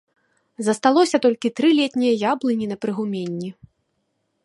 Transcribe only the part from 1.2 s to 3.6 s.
толькі тры летнія яблыні на прыгуменні.